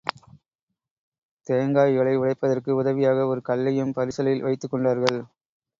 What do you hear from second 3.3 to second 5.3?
ஒரு கல்லையும் பரிசலில் வைத்துக்கொண்டார்கள்.